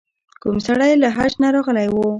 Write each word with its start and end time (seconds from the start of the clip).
کوم 0.41 0.57
سړی 0.67 0.91
له 1.03 1.09
حج 1.15 1.31
نه 1.43 1.47
راغلی 1.55 1.87
و. 1.91 1.95